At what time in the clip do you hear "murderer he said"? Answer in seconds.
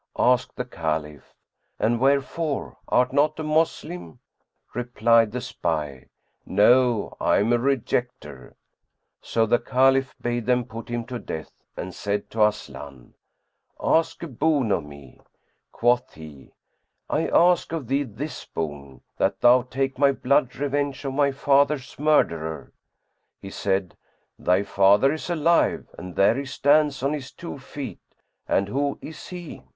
21.99-23.95